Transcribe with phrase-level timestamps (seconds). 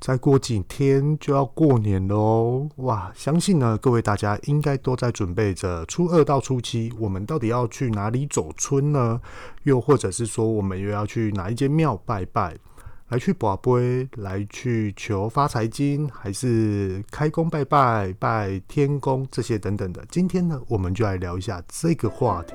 [0.00, 3.12] 再过几天就要过年喽，哇！
[3.14, 9.20] 相信呢，各位大家应该都在准备着初二到初七，我们到底要去哪里走春呢？
[9.64, 12.56] 又或者是说，我们又要去哪一间庙拜拜，
[13.10, 20.02] 来去跋杯，来去求发财金，还是开工拜拜、拜天公这些等等的？
[20.08, 22.54] 今天呢，我们就来聊一下这个话题。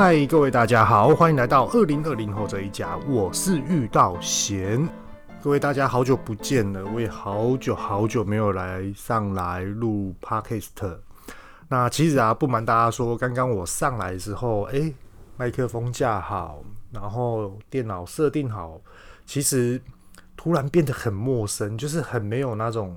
[0.00, 4.88] 嗨，各位大家好，欢迎来到二零二零后这一家，我是玉道贤。
[5.42, 10.98] 各位大家好久不见了，我也好久好久没有来上来录 Podcast。
[11.68, 14.94] 那其实啊，不瞒大家说，刚刚我上来的时候，哎、
[15.36, 16.62] 麦克风架好，
[16.92, 18.80] 然后电脑设定好，
[19.26, 19.82] 其实
[20.36, 22.96] 突然变得很陌生，就是很没有那种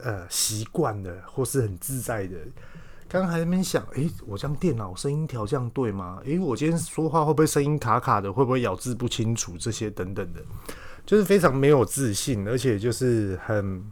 [0.00, 2.36] 呃习惯的，或是很自在的。
[3.08, 6.20] 刚刚还在那边想，诶、我这样电脑声音调这样对吗？
[6.24, 8.32] 诶、我今天说话会不会声音卡卡的？
[8.32, 9.56] 会不会咬字不清楚？
[9.56, 10.42] 这些等等的，
[11.04, 13.82] 就是非常没有自信，而且就是很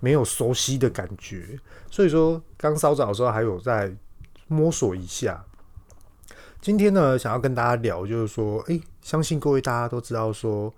[0.00, 1.58] 没有熟悉的感觉。
[1.90, 3.90] 所以说，刚稍早的时候还有在
[4.48, 5.42] 摸索一下。
[6.60, 10.72] 今天呢，想要跟大家聊，就是说，诶、相信各位大家都知道说。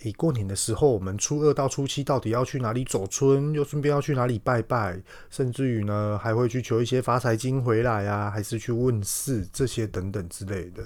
[0.00, 3.52] 诶，过年的时候，我们初二到初七到底要去哪里走春？
[3.54, 5.00] 又顺便要去哪里拜拜？
[5.30, 10.84] 甚至于呢，还会去求一些发财金回来啊，还是去问事这些等等之类的。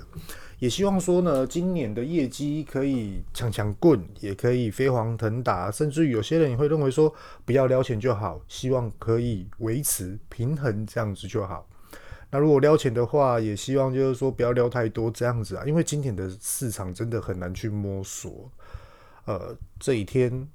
[0.61, 5.71] 也希望说呢，今年的业绩可以强强棍，也可以飞黄腾达。
[5.73, 7.13] 甚至于有些人也会认为说，
[7.45, 11.67] 不要撩钱就好，希望可以维持平衡这样子就好。
[12.31, 18.49] 那如果撩钱的话，也希望就是说不要撩太多这样子啊，因为今年的市场真的很难去摸索。
[19.27, 20.49] 呃，这一天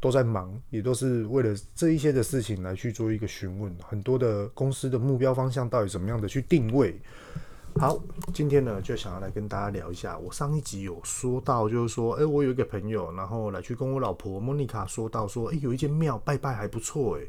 [0.00, 3.74] 都在忙，也都是为了这一些的事情来去做一个询问。
[3.82, 7.00] 很多的公司的目标方向到底怎么样的去定位？
[7.76, 8.00] 好，
[8.32, 10.16] 今天呢就想要来跟大家聊一下。
[10.16, 17.22] 我上一集有说到，就是说，哎，我有一个朋友，然后来去跟我老婆莫妮卡说到，说，哎，有一间庙拜拜还不错，哎。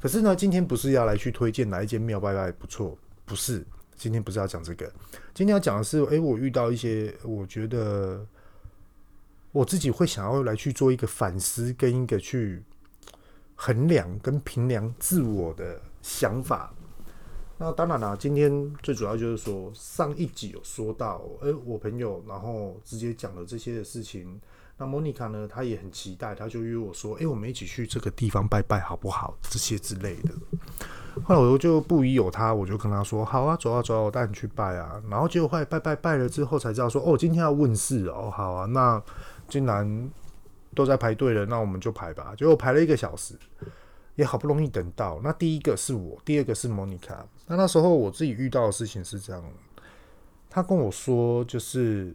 [0.00, 3.62] 可是呢，今天不是要来去推荐哪一间庙拜拜不错，不是，
[3.94, 4.90] 今天不是要讲这个，
[5.34, 8.26] 今天要讲的是，哎，我遇到一些，我觉得。
[9.52, 12.62] 我自己会想要来去做一个反思，跟一个去
[13.56, 16.72] 衡量跟评量自我的想法。
[17.58, 24.40] 那当然了，今天最主要就是说，上一集有说到，诶，我朋友然后直接讲了这些的事情。
[24.78, 29.36] 那莫妮卡呢，她也很期待，她就约我说，诶，我们一起去这个地方拜拜好不好？
[29.42, 30.30] 这些之类的。
[31.24, 35.02] 后来我就不疑有他，我就跟他说，好啊，走啊走啊，我带你去拜啊。
[35.10, 39.02] 然后结果后来拜拜拜了之后，才知道说，哦，今天要问事哦，好啊，那。
[39.50, 40.10] 竟然
[40.74, 42.32] 都在排队了，那我们就排吧。
[42.38, 43.34] 结果排了一个小时，
[44.14, 45.20] 也好不容易等到。
[45.22, 47.26] 那第一个是我，第二个是莫妮卡。
[47.46, 49.44] 那那时候我自己遇到的事情是这样，
[50.48, 52.14] 他跟我说，就是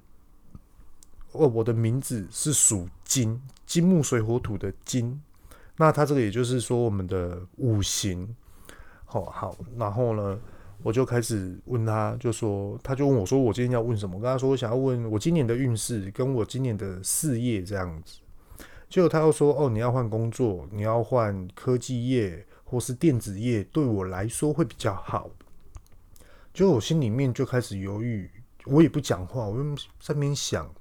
[1.33, 5.21] 哦，我的名字是属金，金木水火土的金。
[5.77, 8.35] 那他这个也就是说我们的五行。
[9.03, 10.39] 好好，然后呢？
[10.85, 14.19] 我就开始问他，就说，他就问我说，我今天要问什么？
[14.19, 18.19] 跟他说，我想要问我今年的运势，跟我今年的事业这样子。
[18.87, 25.27] 结果他又说，哦，你要换工作，你要换科技业或是电子业，对我来说会比较好。
[26.53, 28.29] 就我心里面就开始犹豫，
[28.65, 30.71] 我也不讲话，我就在那边想，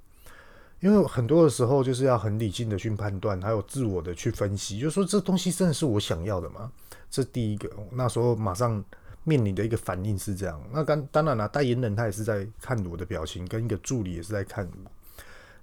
[0.81, 6.71] 因为很多的时候就是要很理性的去判断，还有自我的去分析，就说这东西真的是我想要的吗？
[7.09, 8.85] 这第一个，那时候马上。
[9.25, 14.91] 面临的一个反应是这样，那刚当然了，代言人他也是在看我的表情，跟一个助理也是在看我。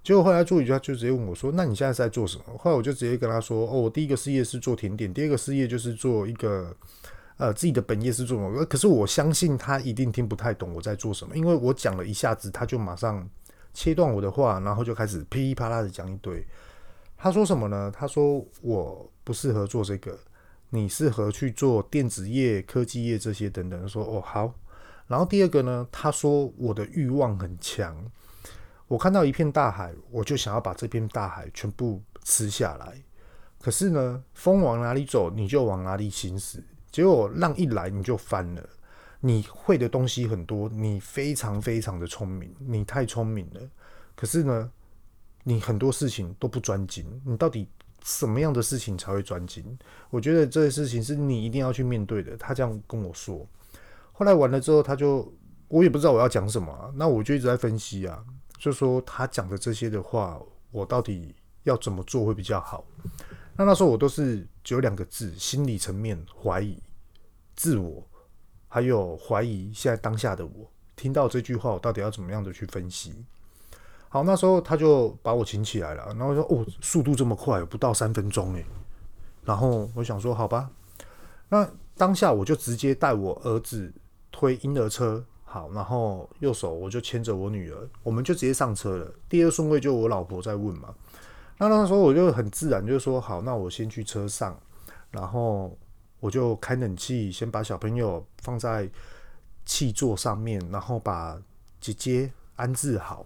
[0.03, 6.77] 结果后来助理就就直接问我说：“那你现在是在做什么？”后来我就直接跟他说：“哦，我第一个事业是做甜点，第二个事业就是做一个
[7.37, 13.25] 呃自己的本业是做什么。”可是我相信他一定听不太懂我在做什么，因为我讲了一下子，他就马上
[13.73, 16.45] 切断我的话，然后就开始噼里啪啦的讲一堆。
[17.17, 17.93] 他说什么呢？
[17.95, 20.19] 他说我不适合做这个。
[20.75, 23.87] 你适合去做电子业、科技业这些等等。
[23.87, 24.55] 说哦好，
[25.07, 27.95] 然后第二个呢，他说我的欲望很强，
[28.89, 32.95] 我看到一片大海，我就想要把这片大海全部吃下来。
[33.61, 36.65] 可是呢，风往哪里走，你就往哪里行驶。
[36.91, 38.67] 结果浪一来，你就翻了。
[39.21, 43.61] 你会的东西很多，你非常非常的聪明，你太聪明了。
[44.17, 44.71] 可是呢，
[45.45, 47.69] 你很多事情都不专精，你到底？
[48.05, 49.79] 什么样的事情才会专精？
[50.11, 52.37] 我觉得这些事情是你一定要去面对的。
[52.37, 53.47] 他这样跟我说，
[54.13, 55.33] 后来完了之后，他就
[55.69, 58.25] 我也不知道我要讲什么，那我就一直在分析啊，
[58.59, 60.41] 就说他讲的这些的话，
[60.71, 62.85] 我到底要怎么做会比较好？
[63.57, 66.83] 那那时候我都是只有两个字：心理层面怀疑
[67.55, 68.07] 自我，
[68.67, 70.71] 还有怀疑现在当下的我。
[70.97, 73.25] 听到这句话，我到底要怎么样的去分析？
[74.13, 78.63] 好，那时候他就把我请起来了，然后说：“哦，速度这么快，不到三分钟诶。”
[79.43, 80.71] 然后我想说：“好吧。”
[81.49, 81.67] 那
[81.97, 83.91] 当下我就直接带我儿子
[84.31, 89.11] 推婴儿车，好，然后右手我就牵着我女儿，我们就直接上车了。
[89.31, 90.95] 第二顺位就我老婆在问嘛。
[91.57, 94.55] 那那时候我就很自然就说：“好，那我先去车上，
[95.11, 95.75] 然后
[96.21, 98.87] 我就开冷气，先把小朋友放在
[99.65, 101.41] 气座上面，然后把
[101.81, 103.25] 姐姐安置好。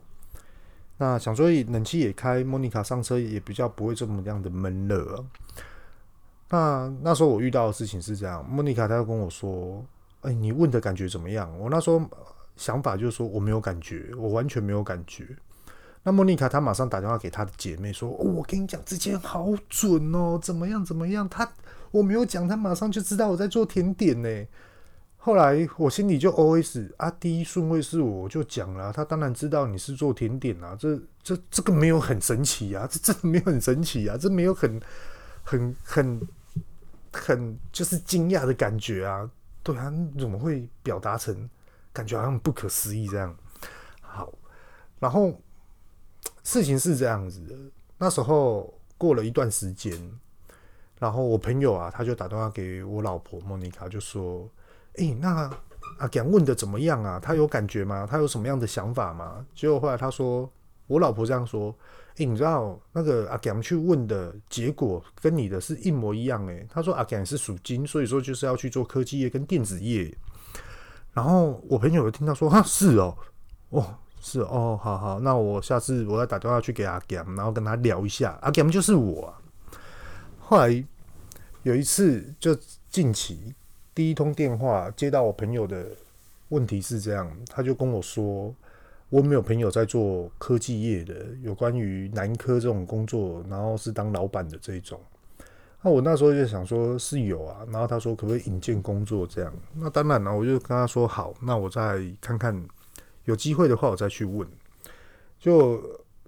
[0.98, 5.24] 那想说冷气也开，莫妮卡上车也比较不会这么样的闷热。”
[6.48, 9.84] 那那时候我遇到的事情是这样，莫妮卡她就跟我说
[10.22, 12.00] ：“哎、你问的感觉怎么样？”我那时候
[12.56, 15.26] 想法就是说我没有感觉，我完全没有感觉。
[16.02, 21.28] 那莫妮卡她马上打电话给她的姐妹说：“，我跟你讲，之前好准哦，怎么样怎么样？
[21.28, 21.50] 她
[21.90, 24.28] 我没有讲，她马上就知道我在做甜点呢。”
[25.26, 34.80] 后来我心里就 OS 啊，第一顺位是我，我就讲了，他当然知道你是做甜点啊，这这这个没有很神奇啊，这这没有很神奇啊，这没有很
[35.42, 36.20] 很很。
[37.12, 39.28] 很就是惊讶的感觉啊，
[39.62, 41.48] 对啊，怎么会表达成
[41.90, 43.34] 感觉好像不可思议这样？
[44.02, 44.30] 好，
[44.98, 45.40] 然后
[46.44, 47.56] 事情是这样子的，
[47.96, 49.98] 那时候过了一段时间，
[50.98, 54.46] 然后我朋友啊，他就打电话给我老婆莫妮卡，就说
[54.98, 55.50] ：“诶、那
[55.98, 57.18] 阿强问的怎么样啊？
[57.20, 58.06] 他有感觉吗？
[58.10, 60.50] 他有什么样的想法吗？”结果后来他说，
[60.86, 61.74] 我老婆这样说。
[62.18, 70.16] 诶、你知道那个阿强去问的结果跟你的是一模一样诶，他说阿强是属金，所以说就是要去做科技业跟电子业。
[71.12, 73.14] 然后我朋友有听到说，哈，是哦，
[73.68, 78.38] 哦，是哦，好好，那我下次我要打电话去给阿强，然后跟他聊一下。
[78.40, 79.36] 阿强就是我啊。
[80.40, 80.84] 后来
[81.64, 82.56] 有一次，就
[82.88, 83.54] 近期
[83.96, 85.86] 第一通电话接到我朋友的
[86.50, 88.54] 问题是这样，他就跟我说。
[89.08, 95.00] 我没有朋友在做科技业的，有关于男科这种工作，然后是当老板的这一种。
[95.80, 97.64] 那我那时候就想说，是有啊。
[97.70, 99.54] 然后他说，可不可以引荐工作这样？
[99.74, 101.32] 那当然了，我就跟他说好。
[101.40, 102.60] 那我再看看，
[103.26, 104.46] 有机会的话，我再去问。
[105.38, 105.80] 就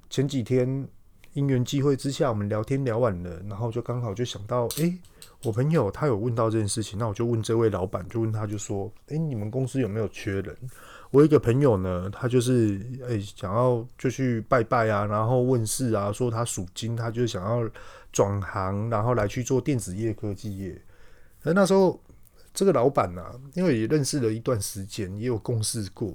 [0.08, 0.86] 前几天
[1.32, 4.96] 因缘际会之下，我们聊天聊完了，然后就刚好就想到，诶，
[5.44, 10.56] 我朋友他有问到这件事情，那我就问这位老板，就问他就说，诶，你们公司有没有缺人？
[11.10, 17.70] 我一个朋友呢，他就是诶、想要就去拜拜啊，然后问事啊，说他属金，他就想要
[18.12, 20.80] 转行，然后来去做电子业、科技业。
[21.44, 21.98] 而那时候
[22.52, 23.22] 这个老板呢、
[23.54, 26.12] 因为也认识了一段时间，也有共事过，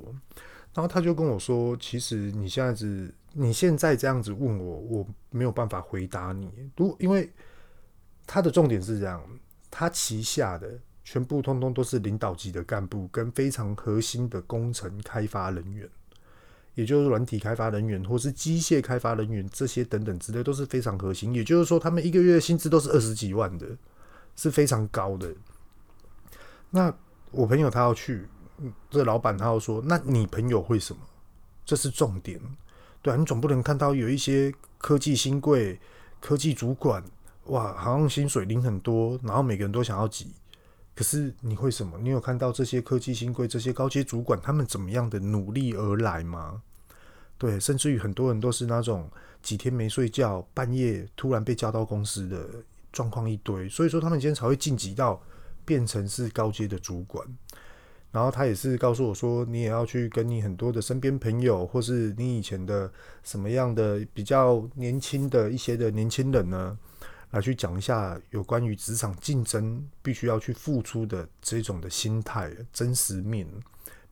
[0.74, 6.52] 然后他就跟我说，其实你现在子你现在这样子问我，我没有办法回答你。
[6.76, 7.32] 如因为
[8.26, 9.22] 他的重点是这样，
[9.70, 10.80] 他旗下的。
[11.06, 15.88] 全部通通都是领导级的干部跟非常核心的工程开发人员，
[16.76, 21.36] 也就是软体开发人员或是机械开发人员这些等等之类都是非常核心。
[21.36, 23.68] 也就是说，他们一个月薪资都是二十几万的，
[24.38, 25.30] 是非常高的。
[26.70, 26.92] 那
[27.32, 28.26] 我朋友他要去，
[28.90, 31.02] 这老板他要说，那你朋友会什么？
[31.66, 32.40] 这是重点。
[33.02, 35.78] 对啊，你总不能看到有一些科技新贵、
[36.22, 37.04] 科技主管，
[37.46, 40.34] 哇，好像薪水领很多，然后每个人都想要挤。
[40.96, 41.98] 可是你会什么？
[42.00, 46.62] 你有看到这些科技新贵、这些高阶主管他们怎么样的努力而来吗？
[47.38, 49.10] 对，甚至于很多人都是那种
[49.42, 52.48] 几天没睡觉，半夜突然被叫到公司的
[52.92, 55.20] 状况一堆，所以说他们今天才会晋级到
[55.66, 57.28] 变成是高阶的主管。
[58.12, 62.90] 然后他也是告诉我说，你也要去跟你很多的身边朋友，或是你以前的
[63.24, 66.78] 什么样的比较年轻的一些的年轻人呢？
[67.34, 73.48] 来去讲一下有关于职场竞争必须要去付出的这种的心态，真实面，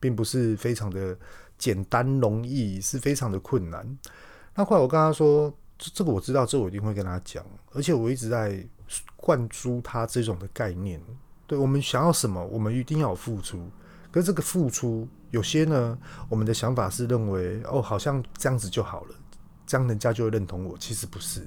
[0.00, 1.16] 并不是非常的
[1.56, 3.86] 简单容易，是非常的困难。
[4.56, 5.48] 那后来我跟他说，
[5.78, 8.66] 这这个我知道，这我一定会跟他讲，而且我一直在
[9.14, 11.00] 灌输他这种的概念。
[11.46, 13.70] 对，我们想要什么，我们一定要付出。
[14.10, 15.96] 可是这个付出，有些呢，
[16.28, 19.14] 我们的想法是认为，哦，好像这样子就好了，
[19.64, 20.76] 这样人家就会认同我。
[20.76, 21.46] 其实不是。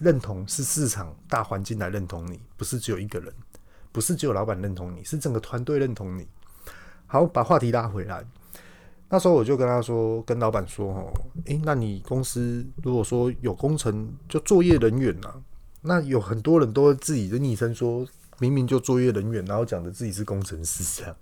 [0.00, 3.32] 认同是市场大环境来认同你，不是只有一个人，
[3.92, 6.26] 不是只有老板认同你，是整个团队认同你。
[7.06, 8.24] 好，把话题拉回来。
[9.08, 11.12] 那时候我就跟他说，跟老板说：“哦，
[11.46, 15.34] 诶，那你公司如果说有工程，就作业人员啊，
[15.82, 18.06] 那有很多人都自己的昵称说
[18.38, 21.16] 明明就作业人员，然后讲的自己是工程师这样。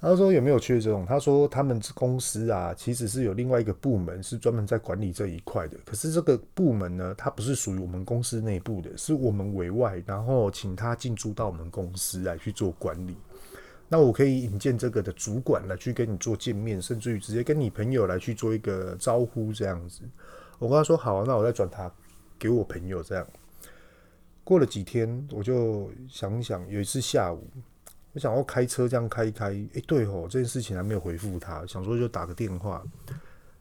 [0.00, 1.04] 他说有没有缺这种？
[1.04, 5.76] 他说他们公司啊，其实是有另外一个部门是专门在管理这一块的。
[5.84, 13.16] 可是这个部门呢，它不是属于我们公司内部的，是我们委外，然后请他进驻到我们公司来去做管理。
[13.88, 20.02] 那我可以引荐这个的主管来去跟你做见面，甚至于直接跟你朋友来去做一个招呼这样子。
[20.60, 21.90] 我跟他说好啊，那我再转他
[22.38, 23.26] 给我朋友这样。
[24.44, 27.42] 过了几天，我就想想，有一次下午。
[28.18, 32.82] 我想要开车这样开一开，诶、欸，对哦，这件事情还没有回复他，想说就打个电话，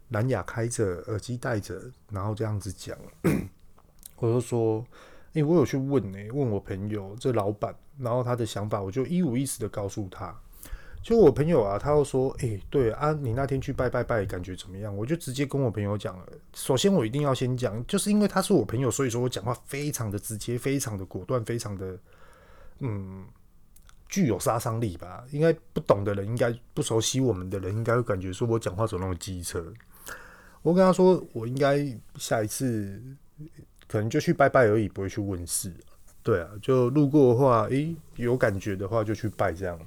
[0.09, 2.97] 蓝牙开着，耳机戴着，然后这样子讲。
[4.17, 4.83] 我就说，
[5.33, 10.35] 诶、欸，我有去问呢、问我朋友这老板，然后他的想法，我就一五一十的告诉他。
[11.03, 14.97] 就我朋友啊，他又说，诶、欸，对啊，你那天去拜拜拜，感觉怎么样？
[14.97, 16.25] 我就直接跟我朋友讲了。
[16.55, 21.95] 首先，我一定要先讲，就是因为他是我朋友，所以说我讲话非常的直接，非常的果断，非常的，
[22.79, 23.23] 嗯。
[24.09, 25.23] 具有杀伤力吧？
[25.31, 29.65] 应该不懂的人，应该不熟悉我们的人，应该会感觉说我讲话走那么机车。
[30.61, 31.85] 我跟他说，我应该
[32.15, 33.01] 下一次
[33.87, 35.71] 可能就去拜拜而已，不会去问事。
[36.23, 39.79] 对啊，就路过的话，诶、有感觉的话就去拜这样。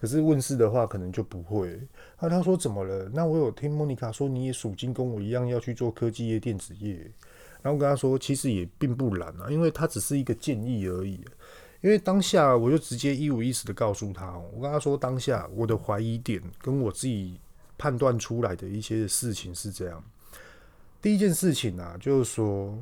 [0.00, 1.78] 可是问事的话，可能就不会。
[2.18, 3.10] 那他说怎么了？
[3.12, 7.10] 那我有听莫妮卡说你也属金，跟我一样要去做科技业、电子业。
[7.60, 11.24] 然后跟他说，其实也并不难啊，因为他只是一个建议而已。
[11.82, 17.40] 因为当下我就直接一五一十的告诉他，我跟他说当下我的怀疑点跟我自己
[17.76, 20.02] 判断出来的一些事情是这样。
[21.00, 22.80] 第一件事情啊，就是说，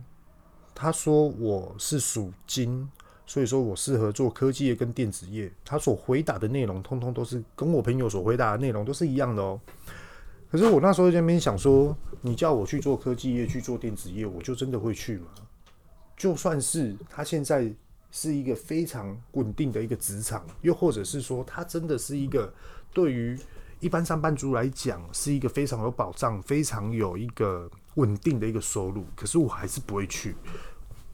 [0.74, 2.86] 他说我是属金，
[3.24, 5.50] 所以说我适合做科技业跟电子业。
[5.64, 9.58] 他所回答的内容，通通都是跟我朋友所回答的内容都是一样的哦。
[10.50, 15.28] 可是我那时候在那边想说，你叫我去做科技业，去做电子业，我就真的会去吗？
[16.18, 17.72] 就算是他现在。
[18.10, 22.52] 是一个非常稳定的一个职场，又或者是说，他真的是一个
[22.92, 23.38] 对于
[23.78, 29.04] 一般上班族来讲，是一个非常有保障、非常有一个稳定的一个收入。
[29.14, 30.34] 可是我还是不会去。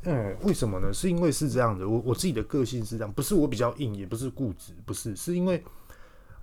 [0.03, 0.93] 嗯，为什么呢？
[0.93, 5.63] 是因为是这样的，我我自己的个性是这样，不是我比较硬，也不是固执，不是，是因为，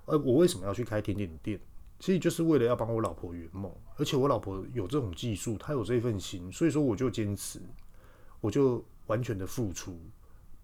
[0.04, 1.58] 呃，我为什么要去开甜点店？
[1.98, 7.58] 其实就是为了要帮我老婆圆梦，而且我老婆有这种技术，她有这份心，所以说我就坚持，
[8.42, 9.98] 我就完全的付出。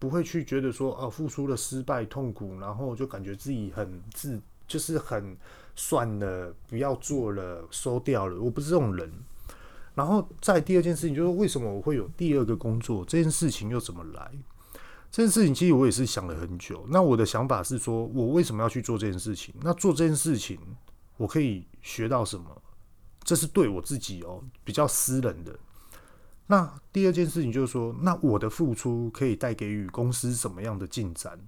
[0.01, 5.37] 不会去觉得说，呃、付出了失败痛苦，然后就感觉自己很自，就是很
[5.77, 8.41] 算了，不要做了，收掉了。
[8.41, 9.13] 我不是这种人。
[9.95, 13.05] 然后再第二件事情，就是为什么我会有第二个工作？
[13.05, 14.33] 这件事情又怎么来？
[15.11, 16.87] 这件事情其实我也是想了很久。
[16.89, 19.55] 那我的想法是说，我为什么要去做这件事情？
[19.61, 20.59] 那做这件事情，
[21.19, 22.63] 我可以学到什么？
[23.23, 25.59] 这是对我自己哦，比较私人的。
[26.51, 31.39] 那第二件事情就是说，那我的付出可以带给予公司什么样的进展？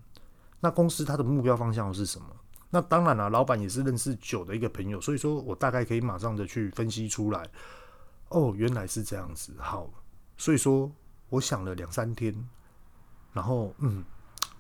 [0.61, 2.27] 那公司它的目标方向是什么？
[2.71, 7.45] 那当然了，老板也是认识久的一个朋友，所以说我大概可以马上的去分析出来。
[8.29, 9.53] 哦，原来是这样子。
[9.59, 9.91] 好，
[10.37, 10.89] 所以说
[11.31, 12.33] 我想了两三天，
[13.33, 14.05] 然后嗯，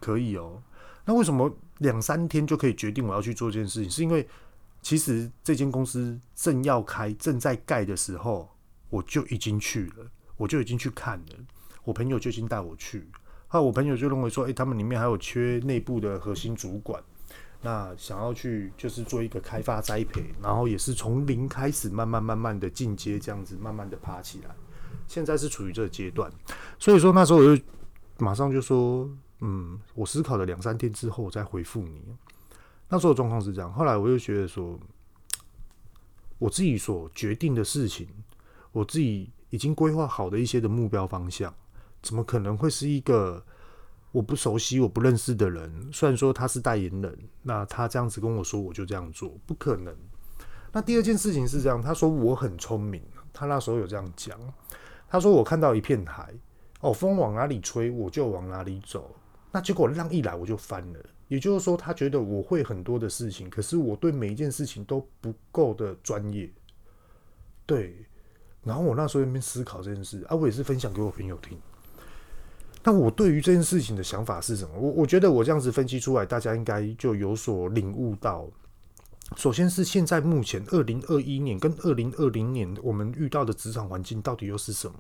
[0.01, 0.61] 可以哦。
[1.05, 3.89] 那为什么两三天就可以决定我要去做这件事情？
[3.89, 4.29] 是因为
[4.83, 8.51] 其实这间公司正要开、正在盖的时候，
[8.91, 10.11] 我就已经去了。
[10.43, 11.37] 我就已经去看了，
[11.85, 13.07] 我朋友就已经带我去，
[13.47, 17.01] 后我朋友就认为说，诶、他们里面还有缺内部的核心主管，
[17.61, 24.53] 那想要去就是做一个开发栽培，然后也是从零开始，慢慢慢慢的进阶，这样子慢慢的爬起来，
[25.07, 26.29] 现在是处于这个阶段，
[26.77, 27.63] 所以说那时候我就
[28.19, 29.09] 马上就说，
[29.43, 32.03] 嗯，我思考了两三天之后我再回复你。
[32.89, 34.77] 那时候状况是这样，后来我就觉得说，
[36.41, 38.09] 我自己所决定的事情，
[38.73, 39.31] 我自己。
[39.53, 41.55] 已经规划好的一些的目标方向，
[42.01, 43.45] 怎么可能会是一个
[44.11, 45.71] 我不熟悉、我不认识的人？
[45.93, 49.95] 虽然说他是代言人，那他这样子跟我说，我就这样做，不可能。
[50.73, 54.41] 那第二件事情是这样，他说我很聪明，他那时候有这样讲，
[55.07, 56.33] 他说我看到一片海，
[56.81, 59.15] 哦，风往哪里吹，我就往哪里走。
[59.51, 60.99] 那结果浪一来，我就翻了。
[61.29, 66.51] 也就是说，他觉得我会很多的事情，可是我对每一件事情都不够的专业。
[67.67, 68.07] 对。
[68.65, 71.59] 然后我那时候在那边思考这件事啊，我也是分享给我朋友听。
[72.85, 74.71] 那我对于这件事情的想法是什么？
[74.77, 78.49] 我我觉得我这样子分析出来，大家应该就有所领悟到。
[79.37, 84.95] 首先是现在目前二零二一年跟二零二零年我们遇到的职场环境到底又是什么？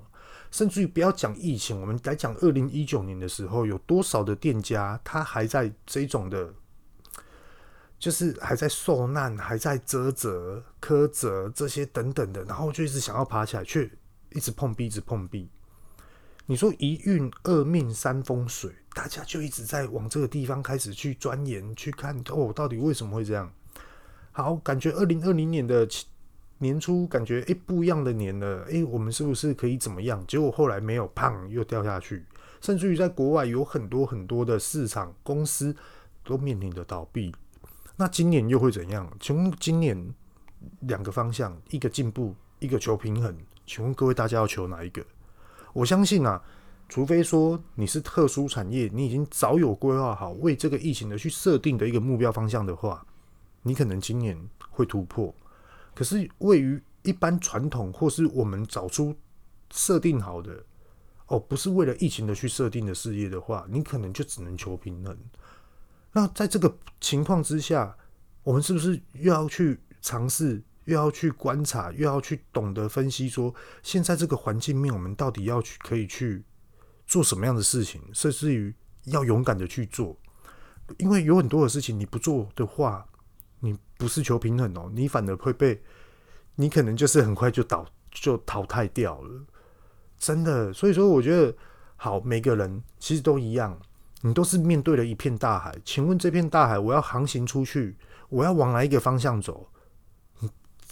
[0.50, 6.52] 甚至于不要讲疫情，我们来讲二零一九年的时候，有多少的店家他还在这种的。
[8.02, 13.88] 就是还在受难，还在啧啧、苛责这些等等的，然后就一直想要爬起来，却
[14.32, 15.48] 一直碰壁，一直碰壁。
[16.46, 23.48] 你说一运二命三风水，大家就一直在往这个地方开始去钻研、去看哦，到底为什么会这样？
[24.32, 25.88] 好，感觉二零二零年的
[26.58, 30.26] 年初，感觉诶不一样的年了，诶，我们是不是可以怎么样？
[30.26, 32.26] 结果后来没有，胖，又掉下去。
[32.60, 35.76] 甚至于在国外有很多很多的市场公司
[36.24, 37.32] 都面临着倒闭。
[37.96, 39.10] 那今年又会怎样？
[39.20, 40.14] 请问今年
[40.80, 43.36] 两个方向，一个进步，一个求平衡。
[43.66, 45.04] 请问各位大家要求哪一个？
[45.72, 46.42] 我相信啊，
[46.88, 53.06] 除非说你是特殊产业，你已经早有规划好为这个疫情的去设定的一个目标方向的话，
[53.62, 54.38] 你可能今年
[54.70, 55.34] 会突破。
[55.94, 59.14] 可是位于一般传统或是我们早出
[59.70, 60.64] 设定好的。
[61.28, 65.16] 哦，不是为了疫情的去设定的事业的话，你可能就只能求平衡。
[66.12, 67.96] 那在这个情况之下，
[68.42, 76.44] 我们是不是又要去尝试，又要去观察，又要去懂得分析，说现在这个环境面，我们到底要去可以去
[77.06, 80.16] 做什么样的事情，甚至于要勇敢的去做。
[80.98, 83.06] 因为有很多的事情你不做的话，
[83.60, 85.80] 你不是求平衡哦，你反而会被，
[86.56, 89.46] 你可能就是很快就倒就淘汰掉了。
[90.18, 91.56] 真的，所以说我觉得
[91.96, 93.80] 好，每个人其实都一样，
[94.22, 95.76] 你都是面对了一片大海。
[95.84, 97.96] 请问这片大海，我要航行出去，
[98.28, 99.68] 我要往哪一个方向走？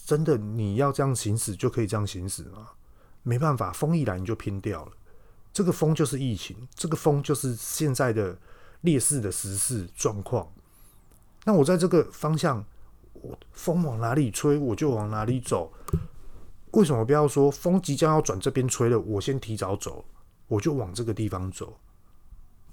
[0.05, 2.69] 真的，你要这样行驶就可以这样行驶吗？
[3.23, 4.93] 没办法，风一来你就偏掉了。
[5.53, 8.37] 这个风就是疫情，这个风就是现在的
[8.81, 10.53] 劣势的时事状况。
[11.45, 12.65] 那我在这个方向，
[13.13, 15.73] 我风往哪里吹，我就往哪里走。
[16.73, 20.05] 为什么不要说风即将要转这边吹了，我先提早走，
[20.49, 21.79] 我就往这个地方走？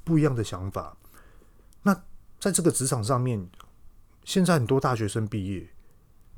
[0.07, 0.95] 不一样的想法。
[1.83, 1.93] 那
[2.39, 3.45] 在这个职场上面，
[4.23, 5.67] 现在很多大学生毕业，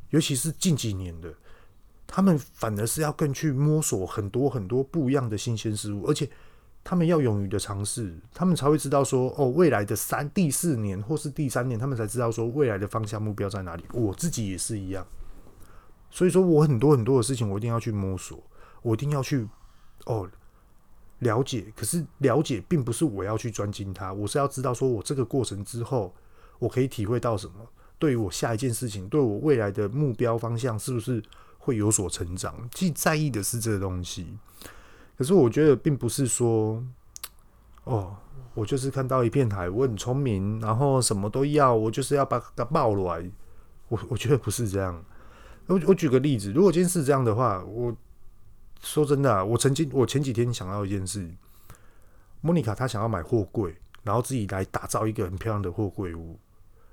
[0.10, 1.32] 尤其是近几年的，
[2.08, 6.28] 他们反而是要更去摸索很多很多不一样的新鲜事物，而且
[6.84, 13.84] 他们要勇于的尝试，他们才会知道说，哦，未来的三、第四年或是第三年，他们才知道说未来的方向目标在哪里。
[13.94, 15.06] 我自己也是一样。
[16.10, 18.44] 所以说，我很多很多的事情，我一定要去摸索，
[18.82, 19.48] 我一定要去
[20.06, 20.28] 哦
[21.20, 21.72] 了解。
[21.76, 26.14] 可是了解并不是我要去专精它，我是要知道说我这个过程之后，
[26.60, 27.54] 我可以体会到什么，
[27.98, 31.24] 对于我下一件事情，对我未来的目标方向，是不是
[31.58, 32.56] 会有所成长？
[32.72, 34.38] 既在意的是这个东西。
[35.18, 36.82] 可是我觉得，并不是说
[37.84, 38.16] 哦，
[38.54, 43.30] 我就是看到一片海，我很聪明，然后什么都要，我就是要把它抱来。
[43.90, 45.04] 我我觉得不是这样。
[45.68, 47.94] 我我举个例子，如果今天是这样的话，我
[48.82, 51.30] 说真的，我曾经我前几天想到一件事，
[52.42, 56.40] 莫妮卡她想要买货柜，然后自己来打造一个很漂亮的货柜屋。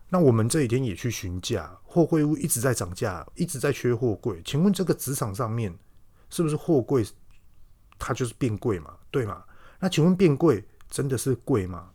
[0.09, 4.41] 那我们这几天也去询价，货柜屋一直在涨价，一直在缺货柜。
[4.45, 5.77] 请问这个职场上面
[6.31, 7.05] 是不是货柜
[7.99, 8.95] 它就是变贵嘛？
[9.11, 9.45] 对吗？
[9.81, 11.91] 那请问变贵真的是贵吗？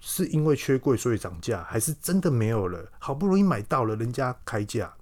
[0.00, 2.90] 是因为缺柜所以涨价，还是真的没有了？
[2.98, 4.92] 好不容易买到了，人家开价。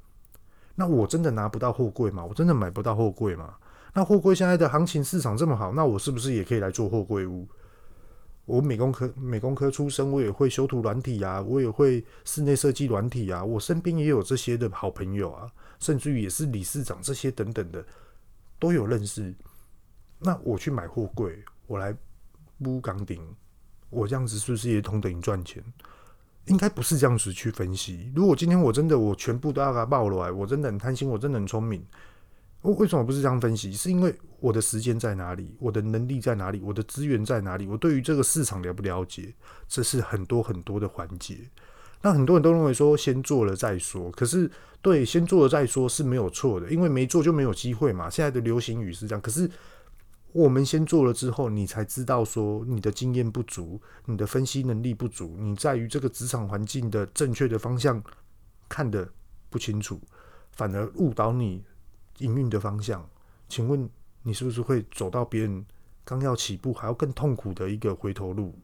[0.75, 2.25] 那我真的拿不到货柜吗？
[2.25, 3.55] 我真的买不到货柜吗？
[3.99, 7.49] 那货柜现在的行情市场这么好，那我是不是也可以来做货柜屋？
[8.45, 17.85] 我美工科美工科出身，我也会修图软体啊，我也会室内设计软体啊，我身边也有这些的好朋友啊，甚至于也是理事长这些等等的
[18.61, 19.35] 都有认识。
[20.21, 21.93] 那我去买货柜，我来
[22.63, 23.21] 铺钢顶，
[23.91, 25.61] 我这样子是不是也同等于赚钱？
[26.45, 28.13] 应该不是这样子去分析。
[28.15, 31.85] 如果今天我真的我全部都要给他报了，我真的很贪心，我真的很聪明。
[32.63, 33.73] 我为什么不是这样分析？
[33.73, 39.35] 是因为我的时间在哪里，我的能力在哪里，我的资源在哪里，我对于这个市场了不了解，
[39.69, 41.39] 这是很多很多的环节。
[42.03, 44.51] 那很多人都认为说先做了再说，可是
[44.83, 48.09] 对，先做了再说是没有错的，因为没做就没有机会嘛。
[48.11, 49.51] 现在的流行语是这样，可是。
[50.33, 58.01] 我们先做了之后，你才知道说你的经验不足，你的分析能力不足，你在于这个职场环境的正确的方向
[58.69, 59.11] 看得
[59.49, 59.99] 不清楚，
[60.53, 61.65] 反而误导你
[62.19, 63.05] 营运的方向。
[63.49, 63.89] 请问
[64.23, 65.65] 你是不是会走到别人
[66.05, 68.55] 刚要起步还要更痛苦的一个回头路？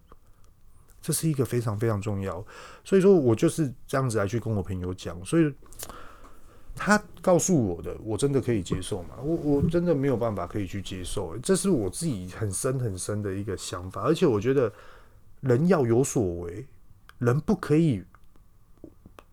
[1.00, 2.44] 这是一个非常非常重要。
[2.84, 5.54] 所以说我就是这样子来去跟我朋友讲，所以。
[6.76, 9.10] 他告诉我的，我真的可以接受吗？
[9.22, 14.02] 我我真的没有办法可以去接受，这是我自己很深很深的一个想法。
[14.02, 14.72] 而且我觉得
[15.40, 16.66] 人要有所为，
[17.18, 18.02] 人不可以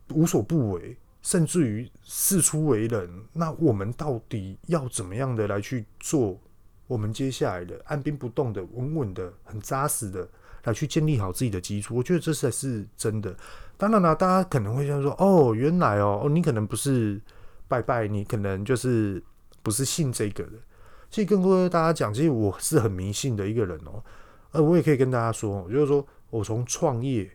[0.10, 3.10] 无所不为，甚至于事出为人。
[3.34, 6.40] 那我们到底要怎么样的来去做？
[6.88, 10.28] 我们接下来的按兵不动的、稳稳的、很扎实的
[10.66, 11.96] 来去建立好自己的基础。
[11.96, 13.34] 我觉得这才是真的。
[13.78, 17.22] 当然了，大家可能会这样说：“哦，原来哦，哦，你可能不是
[17.70, 19.24] 拜拜，你可能就是
[19.64, 20.52] 不是信这个的。”
[21.10, 24.04] 其实跟各位大家讲，其实我是很迷信的一个人哦、
[24.52, 27.32] 呃，我也可以跟大家说，就是说我从创业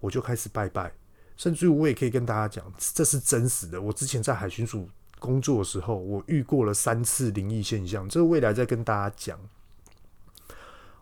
[0.00, 0.92] 我就开始拜拜，
[1.38, 3.80] 甚至我也可以跟大家讲，这是真实的。
[3.80, 4.86] 我之前在海巡署
[5.20, 9.38] 工作的时候，我遇过了三次灵异现象，这个未来再跟大家讲。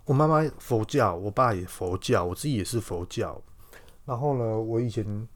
[0.05, 3.43] 我妈妈佛教，我爸也佛教，我自己也是佛教。
[4.05, 5.27] 然后呢，我以前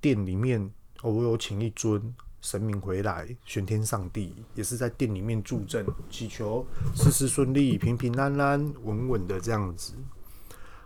[0.00, 0.70] 店里面，
[1.02, 9.94] 我有请一尊神明回来，玄天上帝也是在店里面助阵，祈求事事顺利、平平安安、稳稳的这样子。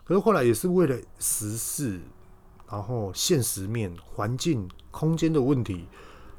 [0.05, 2.01] 可是后来也是为了时事，
[2.71, 5.87] 然后现实面、环境、空间的问题，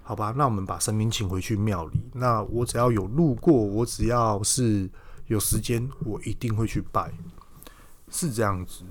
[0.04, 2.00] 好吧，那我们把神明请回去庙里。
[2.14, 4.90] 那我只要有路过，我只要是。
[5.30, 7.14] 有时间我一定会去拜，
[8.10, 8.84] 是这样子。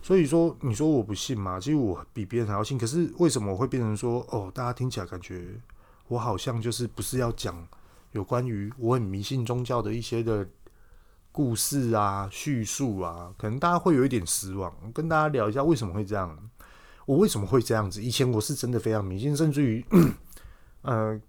[0.00, 1.58] 所以说，你说我不信吗？
[1.58, 2.78] 其实我比别人还要信。
[2.78, 5.60] 可是为什么我会变成说，哦，大家听起来感觉
[6.06, 7.66] 我好像就是不是要讲
[8.12, 10.48] 有关于我很迷信宗教的一些的
[11.32, 14.72] 故事啊、叙述啊，可能大家会有一点失望。
[14.94, 16.38] 跟大家聊一下为什么会这样？
[17.06, 18.02] 我为什么会这样子？
[18.02, 19.84] 以前我是真的非常迷信，甚至于
[20.82, 21.20] 呃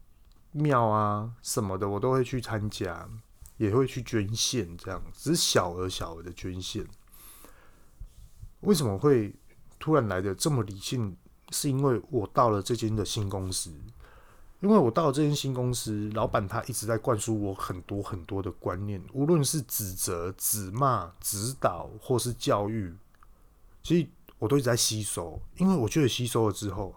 [0.52, 3.10] 庙啊什么的，我都会去参加。
[3.58, 6.84] 也会去捐献，这样只是小额小额的捐献。
[8.62, 9.34] 为什么会
[9.80, 11.16] 突然来的这么理性？
[11.52, 13.72] 是因为我到了这间的新公司，
[14.60, 22.94] 因为我到了这间新公司，老板他一直在灌输我很多很多的观念，无论是指责、指骂、指导或是教育，
[23.84, 24.08] 其实
[24.44, 25.42] 我都一直在吸收。
[25.56, 26.94] 因为我觉得吸收了之后，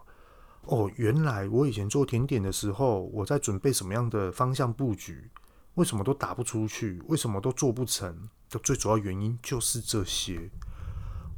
[0.63, 5.31] 哦，原来我以前做甜点的时候，我在准备什么样的方向布局。
[5.75, 7.01] 为什么都打不出去？
[7.07, 8.27] 为什么都做不成？
[8.49, 10.49] 的最主要原因就是这些。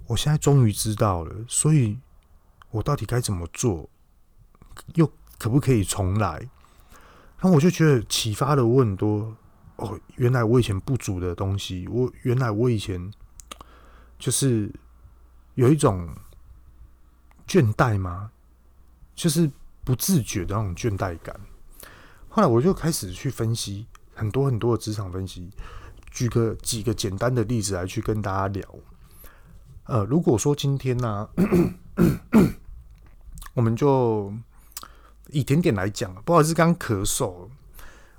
[0.08, 2.00] 我现在终于知道了，所以
[2.72, 3.88] 我到底该怎么做？
[4.96, 5.06] 又
[5.38, 6.40] 可不可以重来？
[7.38, 9.36] 然后我就觉得启发了我很多。
[9.76, 13.12] 哦，原来我以前不足的东西，我原来我以前
[14.18, 14.74] 就是
[15.56, 16.10] 有一种
[17.48, 18.32] 倦怠吗？
[19.16, 19.50] 就是
[19.84, 21.40] 不自觉的那种倦怠感。
[22.28, 23.88] 后来我就开始去分析。
[24.14, 25.50] 很多很多的职场分析，
[26.12, 28.76] 举个几个简单的例子来去跟大家聊。
[29.86, 31.30] 呃，如果说今天呢、
[33.56, 34.34] 我们就
[35.30, 37.48] 以甜点来讲，不好意思，刚咳嗽，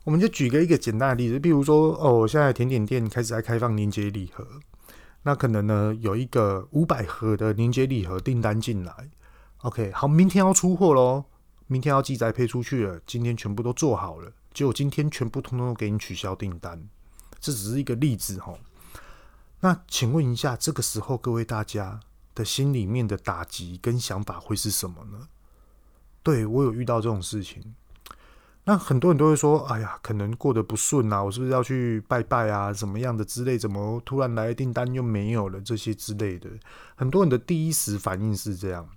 [0.05, 4.47] 我们就举个一个简单的例子，比如说，哦，现在甜点店开始在开放年节礼盒，
[5.23, 9.11] 那可能呢有一个五百盒的凝结礼盒订单进来
[9.59, 11.25] ，OK，好，明天要出货喽，
[11.67, 14.33] 明天要寄宅配出去了，今天全部都做好了。
[14.53, 16.89] 结果今天全部通通都给你取消订单，
[17.39, 18.55] 这只是一个例子哈。
[19.61, 22.01] 那请问一下，这个时候各位大家
[22.35, 25.29] 的心里面的打击跟想法会是什么呢？
[26.23, 27.75] 对，我有遇到这种事情，
[28.65, 32.73] 那很多人都会说：“哎呀，可能过得不顺啊，我是不是要去拜拜啊？
[32.73, 33.59] 怎么样的之类？
[33.59, 35.61] 怎么突然来订单又没有了？
[35.61, 36.49] 这些之类的，
[36.95, 38.89] 很多人的第一时反应是这样。”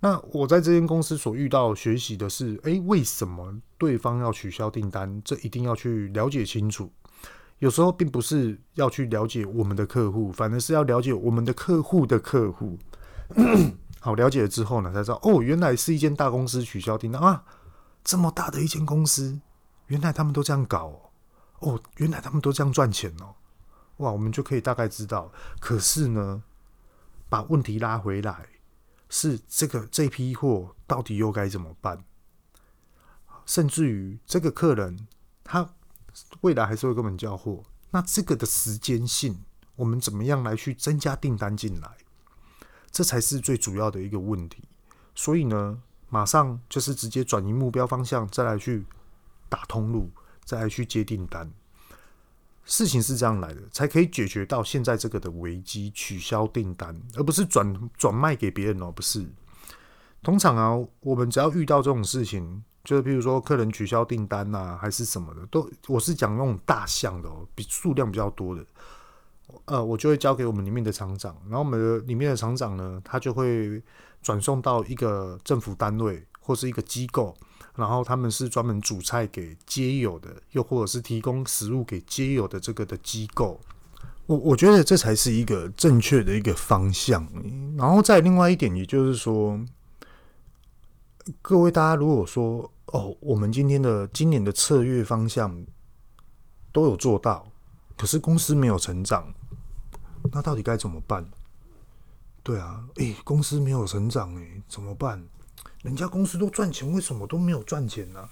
[0.00, 5.20] 那我在这间公司所遇到学习的是，哎，为什么对方要取消订单？
[5.24, 6.90] 这一定要去了解清楚。
[7.60, 12.76] 有时候并不是要去了解我们的客户，反而是要了解我们的客户的客户。
[14.00, 17.44] 好，了解了之后呢，才知道哦，原来是一间大公司取消订单啊，
[18.04, 19.40] 这么大的一间公司，
[19.86, 21.12] 原来他们都这样搞
[21.60, 23.34] 哦，原来他们都这样赚钱哦，
[23.98, 25.32] 哇，我们就可以大概知道。
[25.60, 26.42] 可是呢，
[27.28, 28.48] 把问题拉回来。
[29.14, 32.02] 是这个这批货到底又该怎么办？
[33.44, 35.06] 甚至于这个客人
[35.44, 35.74] 他
[36.40, 39.44] 未来还是会跟我们交货，那这个的时间性，
[39.76, 41.98] 我们怎么样来去增加订单进来？
[42.90, 44.64] 这才是最主要的一个问题。
[45.14, 45.82] 所以呢，
[46.12, 48.84] 马上就是直接转移目标方向，再来去
[49.48, 50.10] 打通路，
[50.44, 51.50] 再来去接订单。
[52.66, 58.92] 事情是这样来的，才可以解决到现在这个的危机，取消订单，而不是转转卖给别人哦。
[58.92, 59.26] 不是，
[60.22, 68.62] 通常啊，我们只要遇到这种事情，就是比如说客人取消订单呐、啊，还是什么的，都我是讲那种大项的哦，比数量比较多的，
[69.66, 73.82] 呃，我就会交给我们里面的厂长，然后我们的里面的厂长呢，他就会
[74.22, 77.34] 转送到一个政府单位或是一个机构。
[77.74, 83.58] 然后他们是专门煮菜给街友的，又或者是提供食物给街友的这个的机构。
[84.26, 87.26] 我我觉得这才是一个正确的一个方向。
[87.78, 89.58] 然后再另外一点，也就是说，
[91.40, 95.64] 各位大家如果说哦，我们今天的今年的策略方向
[96.72, 97.48] 都有做到，
[97.96, 99.32] 可是公司没有成长，
[100.32, 101.24] 那到底该怎么办？
[102.42, 105.22] 对啊，诶，公司没有成长，诶，怎么办？
[105.82, 108.20] 人家公司都赚钱，为什么都没有赚钱呢？
[108.20, 108.30] 啊？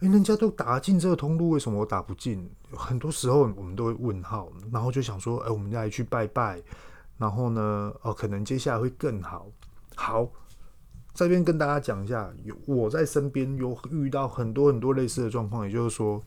[0.00, 2.50] 诶，人家都打进这个通路，为什么我打不进？
[2.72, 6.60] 很多时候我们都会问号，然后就想说，哎，我们再来去拜拜，
[7.16, 9.46] 然后呢，哦，可能接下来会更好。
[9.94, 10.28] 好，
[11.14, 16.20] 这边跟大家讲一下，有我在身边有遇到很多很多类似的状况，也就是说，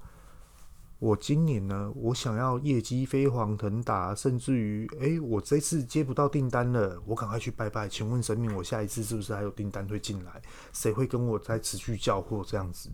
[1.00, 10.42] 我今年呢，我想要业绩飞黄腾达，甚至于，诶，我这次接不到订单了，我赶快去拜拜，请问神明，我下一次是不是还有订单会进来？
[10.74, 12.90] 谁会跟我再持续交货这样子？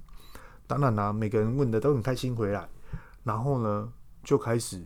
[0.67, 2.69] 当然啦、每个人问的都很开心回来，
[3.23, 4.85] 然后呢，就开始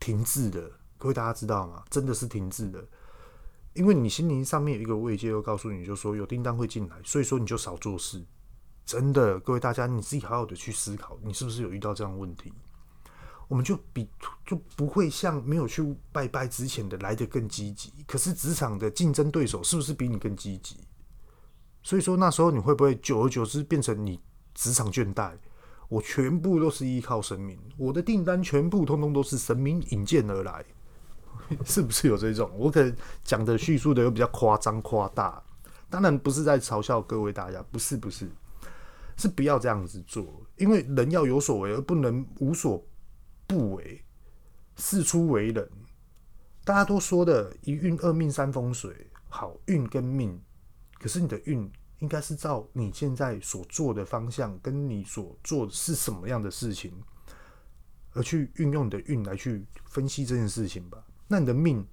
[0.00, 0.68] 停滞的。
[0.98, 1.84] 各位大家知道吗？
[1.88, 2.84] 真的是停滞的，
[3.74, 8.24] 因为你心灵上面有一个慰藉，又告诉你就说有订单会进来，所以说你就少做事。
[8.84, 12.52] 真的，各位大家，你自己好好的去思考，你是不是有遇到这样的问题？
[13.48, 14.08] 我们就比
[14.46, 17.92] 就不会像没有去拜拜之前的来得更积极。
[18.06, 20.76] 可是职场的竞争对手是不是比你更积极？
[21.82, 24.20] 所以说那时候你会不会久而久之变成你
[24.54, 25.32] 职场倦怠？
[25.88, 30.64] 我全部都是依靠神明，我的订单全部通通都是神明引荐而来。
[31.66, 32.50] 是不是有这种？
[32.56, 35.42] 我可能讲的叙述的又比较夸张夸大，
[35.90, 38.26] 当然不是在嘲笑各位大家，不是不是，
[39.22, 42.84] 是不要这样子做，因为人要有所为，而不能无所
[43.46, 44.04] 不为，
[44.74, 45.70] 事出为人。
[46.64, 50.40] 大家都说的一运二命三风水，好运跟命，
[50.98, 56.92] 可是你的运应该是照你现在所做的方向，跟你所做的是什么样的事情，
[58.14, 61.04] 而去运用你的运来去分析这件事情吧。
[61.28, 61.86] 那你的命，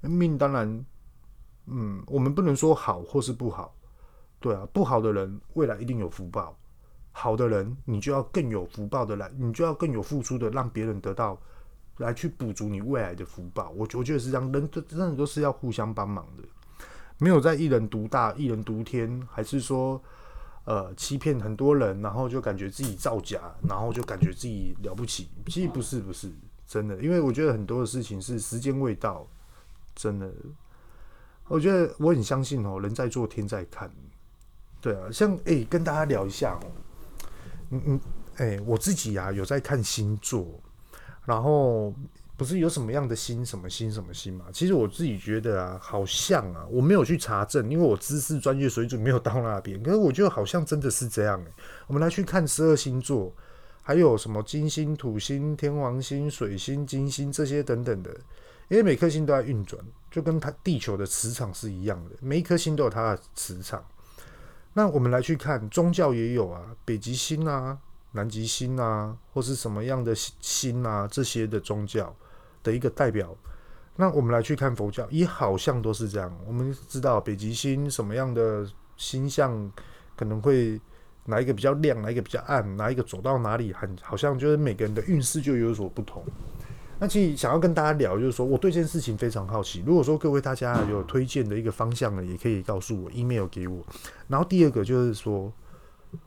[0.00, 0.86] 命当然，
[1.66, 3.73] 嗯，我们不能说好或是不好，
[4.44, 6.54] 对啊，不好的人未来一定有福报，
[7.12, 11.40] 好的人你就要更有福报的来，你就要更有付出的，让别人得到，
[11.96, 13.70] 来去补足你未来的福报。
[13.70, 16.42] 我我觉得是这样，人真的都是要互相帮忙的，
[17.16, 19.98] 没有在一人独大、一人独天，还是说，
[20.66, 26.30] 呃，欺骗很多人，然后就感觉自己造假，然后就感觉自己了不起，其实不是，不是。
[26.66, 29.26] 真的，因为我觉得很多的事情是时间未到，
[29.94, 30.30] 真的。
[31.48, 33.90] 我觉得我很相信哦，人在做天在看。
[34.84, 36.66] 对啊，像哎、跟大家聊一下哦，
[37.70, 38.00] 嗯嗯，
[38.36, 40.46] 哎、我自己啊有在看星座，
[41.24, 41.94] 然后
[42.36, 44.44] 不是有什么样的星什么星什么星嘛？
[44.52, 49.82] 其实我自己觉得啊，好像啊，我没有去查证，因为我知识专业水准没有到那边。
[49.82, 51.42] 可是我觉得好像真的是这样。
[51.86, 53.32] 我们来去看十二星座。
[53.86, 58.10] 还有什么金星、土星、天王星、水星、金星这些等等的，
[58.68, 59.78] 因为每颗星都在运转，
[60.10, 63.84] 就跟它地球的磁场是一样的，每一颗星都有它的磁场。
[64.74, 67.78] 那我们来去看宗教也有啊，北极星啊、
[68.12, 72.14] 南极星啊，或是什么样的星啊，这些的宗教
[72.62, 73.34] 的一个代表。
[73.96, 76.30] 那我们来去看佛教，也好像都是这样。
[76.46, 79.72] 我们知道北极星什么样的星象
[80.14, 80.80] 可能会。
[81.26, 86.22] 哪一个比较亮，哪一个比较暗，哪一个走到哪里，很好像就是每个人的运势就有所不同。
[87.04, 89.82] 那其实想要跟大家聊，就是说我对这件事情非常好奇。
[89.84, 93.84] 如果说各位大家有推荐的一个方向呢，也可以告诉我，email 给我。
[94.26, 95.52] 然后第二个就是说，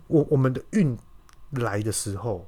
[0.05, 0.95] 我我们的运
[1.49, 2.45] 来的时候，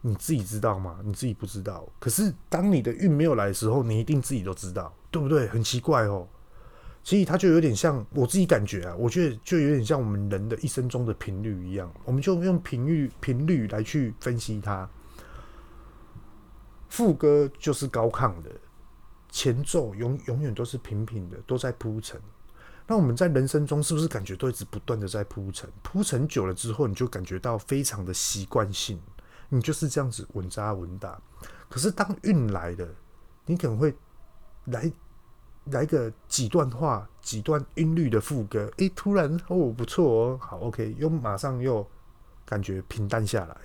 [0.00, 0.98] 你自己知道吗？
[1.04, 1.86] 你自己不知道。
[2.00, 5.46] 可是当你的运没有来的时候，你一定自己都知道，对不对？
[5.46, 6.26] 很奇怪哦。
[7.04, 14.90] 其实它就有点像我自己感觉啊，我觉得就有点像我们人的一生中的频率一样，我们就用频率频率来去分析它。
[16.94, 18.48] 副歌就是高亢的，
[19.28, 22.20] 前奏永永远都是平平的，都在铺陈。
[22.86, 25.68] 那我们在人生中是不是感觉都一直不断的在铺陈？
[25.82, 29.00] 铺陈久了之后，你就感觉到非常的习惯性，
[29.48, 31.20] 你就是这样子稳扎稳打。
[31.68, 32.86] 可是当运来了，
[33.44, 33.92] 你可能会
[34.66, 34.88] 来。
[35.72, 41.84] 来个几段话，几段音律的副歌，诶，突然哦不错哦，好 OK，又马上又
[42.44, 43.56] 感觉平淡下来。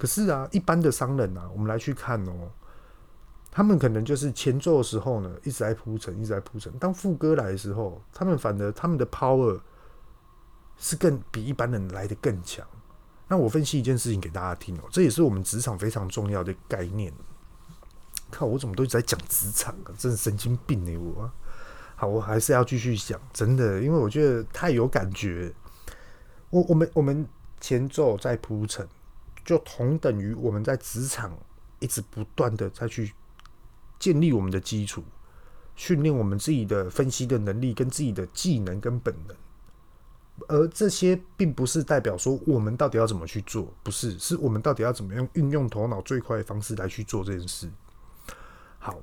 [0.00, 2.50] 可是啊，一般的商人啊，我们来去看哦，
[3.50, 6.72] 他们可能就是前奏的时候呢，一直在铺陈，一直在铺陈。
[6.78, 9.60] 当副歌来的时候，他们反而他们的 power
[10.78, 12.66] 是更比一般人来的更强。
[13.28, 17.12] 那我分析一件事情给大家听哦，这也是我们职场非常重要的概念。
[18.30, 18.46] 靠！
[18.46, 19.92] 我怎么都一直在讲职场啊？
[19.98, 20.96] 真是神经病呢！
[20.96, 21.30] 我
[21.96, 25.52] 好，我还是要继续讲，真的，因为我觉得太有感觉。
[26.48, 27.28] 我我们我们
[27.60, 28.88] 前奏在铺陈，
[29.44, 31.36] 就同等于我们在职场
[31.78, 33.12] 一直不断的再去
[33.98, 35.02] 建立我们的基础，
[35.74, 39.36] 训练我们自己的分析的能力跟自己的技能跟本能。
[40.48, 47.70] 而这些并不是代表说我们到底要怎么去做，不是，是我们到底要怎么样运用头脑最快的方式来去做这件事。
[48.78, 48.98] 好，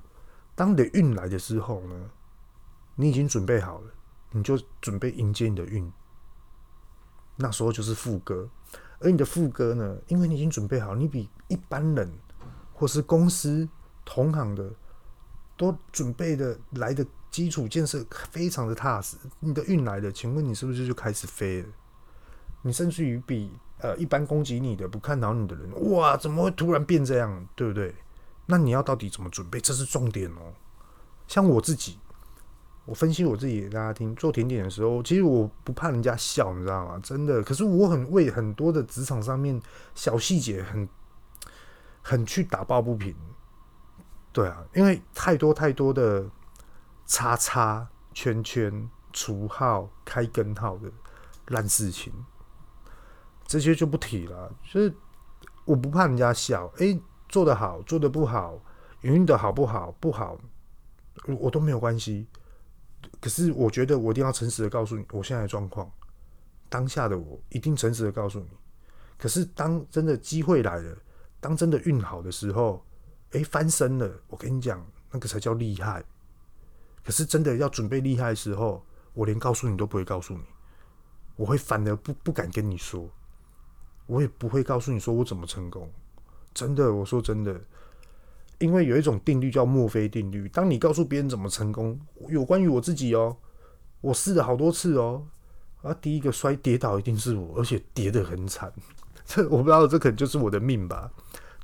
[0.55, 2.09] 当你的运来的时候呢，
[2.95, 3.91] 你已经准备好了，
[4.31, 5.91] 你就准备迎接你的运。
[7.35, 8.49] 那时候就是副歌，
[8.99, 12.11] 而你的副歌呢，因为你已经准备好，你比一般人
[12.73, 13.67] 或是公司
[14.03, 14.71] 同行的
[15.55, 21.67] 都准备的来的基础建设非常的踏实，你的运来的，请问你是不是就开始飞了？
[22.63, 27.47] 你甚至于比呃一般攻击你的、不看好你的人，哇，怎么会突然变这样？
[27.55, 27.93] 对不对？
[28.45, 29.59] 那你要到底怎么准备？
[29.59, 30.53] 这是重点哦。
[31.27, 31.99] 像我自己，
[32.87, 36.97] 我分析我自己给大家听，做甜点的时候，其实我不怕人家笑，你知道吗？
[37.03, 37.43] 真的。
[37.43, 39.61] 可是我很为很多的职场上面
[39.93, 40.87] 小细节很
[42.01, 43.13] 很去打抱不平。
[44.31, 46.25] 对啊，因为太多太多的
[47.05, 50.89] 叉叉圈圈除号开根号的
[51.47, 52.13] 烂事情，
[53.45, 54.49] 这些就不提了。
[54.63, 54.95] 就是
[55.65, 56.97] 我不怕人家笑，诶，
[57.27, 58.57] 做得好，做得不好，
[59.01, 60.37] 营运的好不好，不好，
[61.37, 62.25] 我都没有关系。
[63.19, 65.91] 可是我觉得我一定要诚实的告诉你，我现在的状况，
[66.69, 68.47] 当下的我一定诚实的告诉你。
[69.17, 70.97] 可是当真的机会来了，
[71.39, 72.83] 当真的运好的时候。
[73.31, 74.09] 哎，翻身了！
[74.27, 76.01] 我跟你讲，那个才叫厉害。
[77.03, 78.81] 可是真的要准备厉害的时候，
[79.13, 80.43] 我连告诉你都不会告诉你，
[81.35, 83.09] 我会反而不不敢跟你说，
[84.05, 85.91] 我也不会告诉你说我怎么成功。
[86.53, 87.59] 真的，我说真的，
[88.59, 90.47] 因为有一种定律叫墨菲定律。
[90.49, 93.35] 当你告诉别人怎么成功，有关于我自己哦，
[94.01, 95.25] 我试了好多次哦，
[95.81, 98.71] 啊，第一个摔跌倒一定是我，而且跌得很惨。
[99.25, 101.11] 这我不知道，这可能就是我的命吧，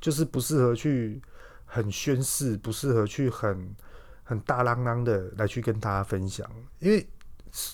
[0.00, 1.22] 就是不适合去。
[1.66, 3.74] 很宣誓，不适合去很
[4.22, 7.04] 很大啷啷的来去跟大家分享，因为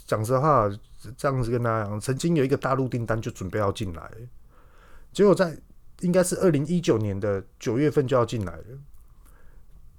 [0.06, 0.70] 讲实话，
[1.18, 4.10] 这样子跟大家讲，曾经有一个大陆订单就准备要进来，
[5.12, 5.54] 结果在
[6.00, 8.64] 应该是二零一九年的九月份就要进来了，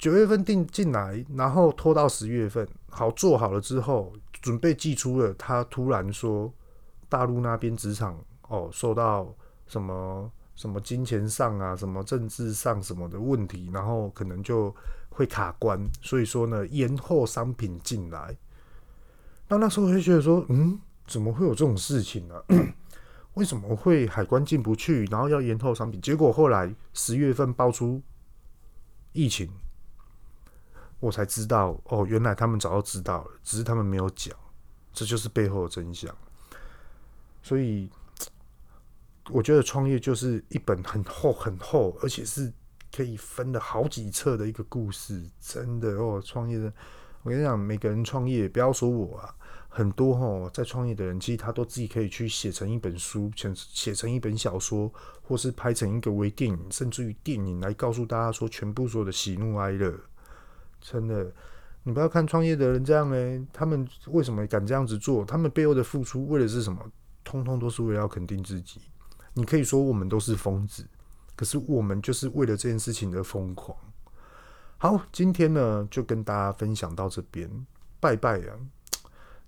[0.01, 4.11] 九月份订进来，然后拖到十月份，好做好了之后，
[4.41, 6.51] 准备寄出了，他突然说
[7.07, 9.33] 大陆那边职场哦受到
[9.67, 10.29] 什么。
[10.53, 14.75] 什么金钱上啊，什么政治上什么的问题，然后可能就
[15.09, 18.37] 会卡关，所以说呢，延后商品进来。
[19.47, 22.35] 那那时候我就觉得说，嗯，怎么会有这种事情呢？
[23.33, 25.99] 为什么会海关进不去，然后要延后商品？
[25.99, 27.99] 结果后来十月份爆出
[29.13, 29.49] 疫情，
[31.01, 34.33] 我才知道，哦，原来他们早就知道了，只是他们没有讲，
[34.93, 36.09] 这就是背后的真相。
[37.43, 37.89] 所以。
[39.29, 42.51] 我觉得创业就是一本很厚很厚，而且是
[42.91, 45.23] 可以分的好几册的一个故事。
[45.39, 46.73] 真的哦，创业的，
[47.21, 49.33] 我跟你讲，每个人创业，不要说我啊，
[49.69, 59.97] 很多哦，在创业的人，其实他都自己可以去写成一本书，写写成一本小说，或是拍成一个微电影，甚至于电影来告诉大家说全部所有的喜怒哀乐。
[60.81, 61.31] 真的，
[61.83, 65.23] 你不要看创业的人这样呢，他们为什么敢这样子做？
[65.23, 66.79] 他们背后的付出为的是什么？
[67.23, 68.81] 通通都是为了要肯定自己。
[69.33, 70.85] 你可以说我们都是疯子，
[71.35, 73.77] 可是我们就是为了这件事情的疯狂。
[74.77, 77.49] 好，今天呢就跟大家分享到这边，
[77.99, 78.57] 拜拜啊！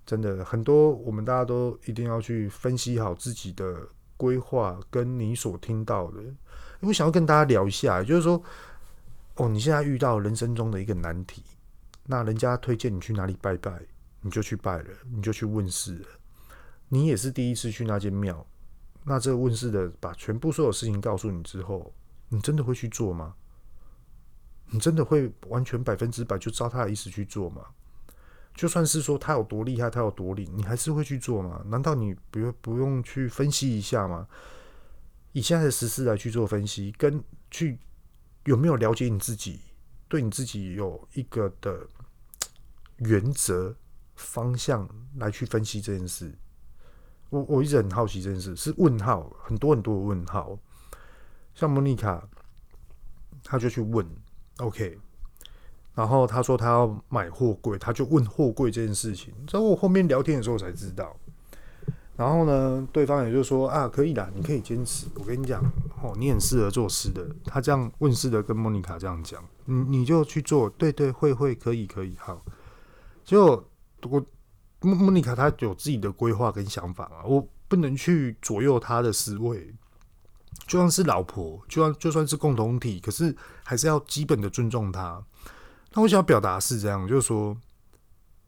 [0.05, 3.75] 真的很多，我们大家都一定要去分析好自己的
[4.15, 6.21] 规划，跟你所听到的。
[6.81, 8.41] 我想要跟大家聊一下，就是说，
[9.35, 11.43] 哦，你现在遇到人生中的一个难题，
[12.05, 13.81] 那人家推荐你去哪里拜拜，
[14.21, 16.07] 你就去拜了，你就去问事了。
[16.89, 18.45] 你也是第一次去那间庙。
[19.03, 21.93] 那这个问事的把全部所有事情告诉你之后，
[22.29, 23.33] 你真的会去做吗？
[24.67, 27.63] 你真的会完全百分之百就照他的意思去做吗？
[28.55, 31.61] 就算是说他有多厉害，他有多灵，你还是会去做吗？
[31.65, 34.27] 难道你不用不用去分析一下吗？
[35.31, 37.79] 以现在的实事来去做分析，跟去
[38.45, 39.59] 有没有了解你自己，
[40.07, 41.87] 对你自己有一个的
[42.97, 43.75] 原则
[44.15, 46.33] 方向来去分析这件事。
[47.29, 50.59] 我我一直很好奇这件事，是问号，很多很多的问号。
[51.55, 52.27] 像莫妮卡，
[53.43, 54.07] 他就去问
[54.57, 54.99] ，OK，
[55.95, 59.33] 然后他说他要买货柜，他就问货柜这件事情。
[59.47, 61.15] 在我后面聊天的时候才知道。
[62.15, 65.07] 然后呢，对方也就说啊，可以啦，你可以坚持。
[65.15, 65.63] 我跟你讲，
[66.01, 67.25] 哦，你很适合做事的。
[67.45, 72.43] 他这样问事的跟莫妮卡这样讲，你你就去做，对对，会会可以可以，好。
[73.23, 73.65] 就
[74.09, 74.25] 我。
[74.85, 79.73] 莫莫妮卡她有自己的规划跟想法嘛，我不能去左右她的思维。
[80.67, 83.33] 就算是老婆，就算就算是共同体，可是
[83.63, 85.23] 还是要基本的尊重她。
[85.93, 87.55] 那我想要表达是这样，就是说，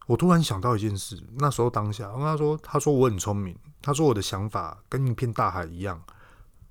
[0.06, 6.01] 我突然想到一件事，那时候当下，我跟他说，他说我很聪明，他说我的想法跟一片大海一样。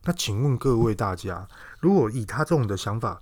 [0.04, 1.48] 那请问各位大家，
[1.80, 3.20] 如果以他这种的想法，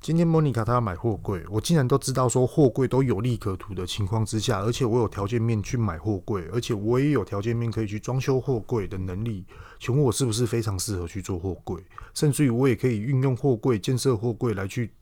[0.00, 9.44] 今天莫妮卡她要买货柜，我竟然都知道说货柜都有利可图的情况之下，而且我有条件面去买货柜，而且我也有条件面可以去装修货柜的能力，
[9.80, 11.84] 请问我是不是非常适合去做货柜？
[12.14, 14.92] 甚至于我也可以运用货柜建设货柜来去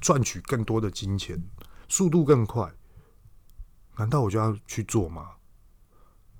[0.00, 1.42] 赚取更多的金钱，
[1.88, 2.70] 速度更快。
[3.96, 5.30] 难道我就要去做吗？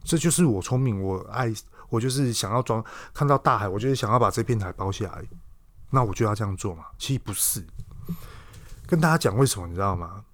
[0.04, 1.52] 这就是我聪明，我爱，
[1.88, 2.84] 我就是想要装
[3.14, 5.22] 看到大海，我就是想要把这片海包下来，
[5.90, 6.86] 那我就要这样做嘛？
[6.98, 7.64] 其实不是，
[8.86, 10.24] 跟大家讲为什么，你知道吗？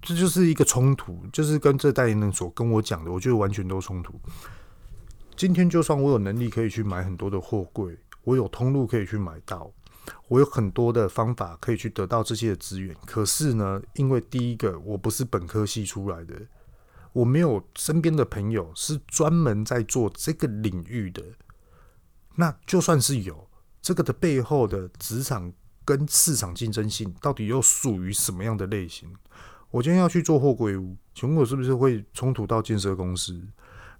[0.00, 4.18] 这就是一个冲突，就是跟这代言人所跟我讲的，我觉得完全都冲突。
[5.36, 9.70] 今天就算我有能力可以去买很多的货柜，我有通路可以去买到，
[10.28, 12.96] 我有很多的方法可以去得到这些的资源。
[13.06, 16.34] 可是呢，因为第一个我不是本科系出来的，
[17.12, 21.22] 我没有身边的朋友是专门在做这个领域的。
[22.36, 23.48] 那就算是有
[23.80, 25.52] 这个的背后的职场
[25.84, 29.12] 跟市场竞争性，到底又属于什么样的类型？
[29.70, 33.42] 我今天要去做货柜屋，请问我是不是会冲突到建设公司？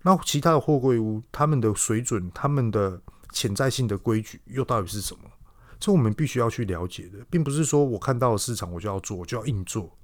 [0.03, 3.01] 那其他的货柜屋，他们的水准、他们的
[3.33, 5.31] 潜在性的规矩又到底是什么？
[5.83, 9.99] 这我们必须要去了解的，并不是说我看到了市场我就要做，我就要硬做。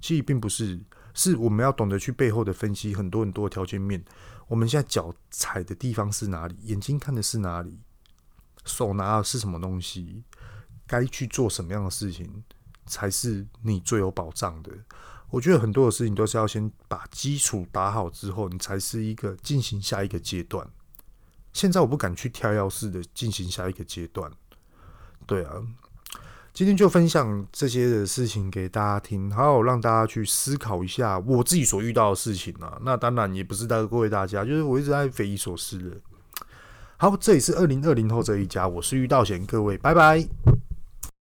[0.00, 0.80] 其实并不是，
[1.12, 4.04] 是我们要懂得去背后的分析很多很多的条件面。
[4.46, 6.54] 我们现在脚踩的地方是哪里？
[6.62, 7.80] 眼睛看的是哪里？
[8.64, 10.22] 手拿的是什么东西？
[10.86, 12.44] 该去做什么样的事情
[12.86, 14.70] 才是你最有保障的？
[15.30, 20.70] 我觉得很多的事情都是要先把基础打好之后，你才是一个进行下一个阶段。
[21.52, 24.30] 现在我不敢去跳跃式的进行下一个阶段。
[25.26, 25.54] 对啊，
[26.52, 32.78] 今天就分享这些的事情给大家听，好好让大家去思考一下我自己所遇到的事情啊。
[32.82, 35.96] 那当然也不是在各位大家，就是我一直在匪夷所思的。
[36.96, 40.63] 好，这里是二零二零后这一家，我是遇到贤，各位拜拜。